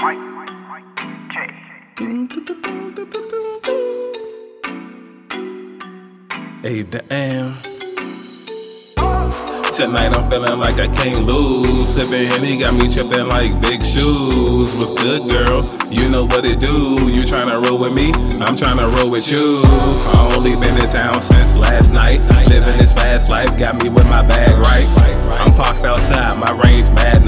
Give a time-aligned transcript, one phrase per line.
[0.00, 0.08] Hey,
[6.84, 7.58] damn.
[9.76, 11.90] Tonight I'm feeling like I can't lose.
[11.90, 14.74] Sipping Henny got me tripping like big shoes.
[14.74, 15.68] What's good, girl?
[15.90, 17.10] You know what it do.
[17.10, 18.12] You tryna roll with me?
[18.40, 19.60] I'm tryna roll with you.
[19.64, 22.20] I only been in town since last night.
[22.48, 24.86] Living this fast life got me with my bag right.
[25.38, 27.19] I'm parked outside, my range mad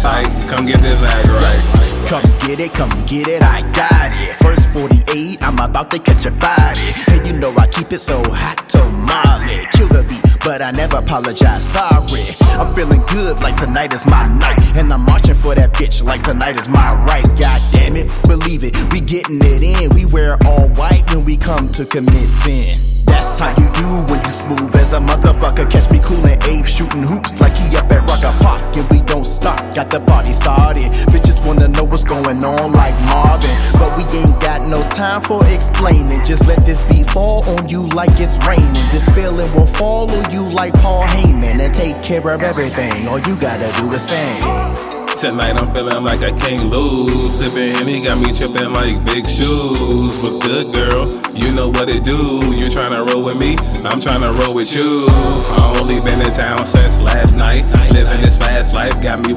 [0.00, 0.28] tight.
[0.48, 1.84] Come get this act right.
[2.08, 4.36] Come get it, come get it, I got it.
[4.36, 6.92] First 48, I'm about to catch a body.
[7.08, 9.66] And you know I keep it so hot, to tamale.
[9.72, 12.26] Kill the beat, but I never apologize, sorry.
[12.60, 14.76] I'm feeling good like tonight is my night.
[14.76, 17.26] And I'm marching for that bitch like tonight is my right.
[17.38, 19.94] God damn it, believe it, we getting it in.
[19.94, 22.93] We wear all white when we come to commit sin.
[23.06, 25.70] That's how you do when you smooth as a motherfucker.
[25.70, 28.76] Catch me coolin' Abe shooting hoops like he up at Rucker Park.
[28.76, 30.84] And we don't stop, got the party started.
[31.12, 33.54] Bitches wanna know what's going on like Marvin.
[33.74, 36.20] But we ain't got no time for explaining.
[36.24, 38.86] Just let this beat fall on you like it's raining.
[38.92, 43.08] This feeling will follow you like Paul Heyman and take care of everything.
[43.08, 44.83] All you gotta do is sing.
[45.18, 47.38] Tonight I'm feeling like I can't lose.
[47.38, 50.18] Sipping Henny got me tripping like big shoes.
[50.18, 51.08] What's good, girl?
[51.34, 52.52] You know what it do.
[52.52, 53.56] You tryna roll with me?
[53.84, 55.06] I'm tryna roll with you.
[55.08, 57.64] I only been in town since last night.
[57.92, 59.32] Living this fast life got me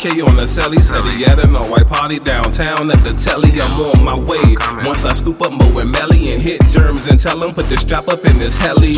[0.00, 0.80] K on the celly.
[0.80, 3.60] Said he had a no white party downtown at the telly.
[3.60, 4.56] I'm on my way.
[4.82, 7.76] Once I scoop up Mo and Melly and hit germs and tell him put the
[7.76, 8.96] strap up in this heli.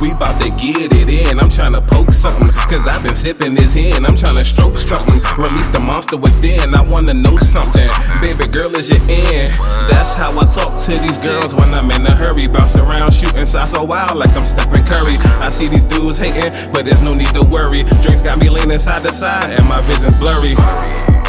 [0.00, 1.40] We bout to get it in.
[1.40, 2.46] I'm tryna poke something.
[2.70, 4.06] Cause I've been sipping this hand.
[4.06, 5.18] I'm tryna stroke something.
[5.36, 6.72] Release the monster within.
[6.72, 7.88] I wanna know something.
[8.20, 9.50] Baby girl, is you in?
[9.90, 12.46] That's how I talk to these girls when I'm in a hurry.
[12.46, 15.18] Bounce around, shooting shots oh so wild like I'm Stephen Curry.
[15.42, 17.82] I see these dudes hating, but there's no need to worry.
[17.98, 20.54] Drinks got me leaning side to side and my vision's blurry.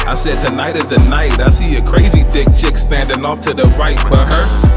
[0.06, 1.38] I said tonight is the night.
[1.40, 4.70] I see a crazy thick chick standing off to the right, but her.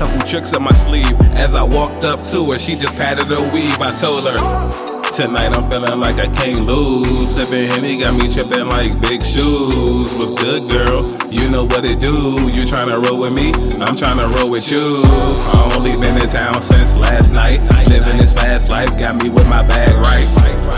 [0.00, 1.12] Couple tricks up my sleeve.
[1.36, 3.78] As I walked up to her, she just patted her weave.
[3.82, 5.12] I told her.
[5.12, 7.34] Tonight I'm feeling like I can't lose.
[7.34, 10.14] Sipping Henny got me tripping like big shoes.
[10.14, 11.04] What's good, girl?
[11.30, 12.48] You know what it do.
[12.48, 13.52] You tryna roll with me?
[13.76, 15.02] I'm tryna roll with you.
[15.04, 17.60] I only been in town since last night.
[17.86, 20.26] Living this fast life got me with my bag right.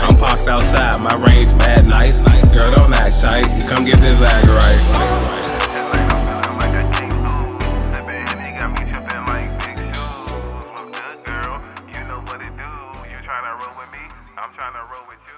[0.03, 2.19] I'm parked outside, my range mad nice.
[2.51, 3.47] Girl, don't act tight.
[3.69, 5.42] Come get this act right.
[14.73, 15.32] I'm gonna roll with you.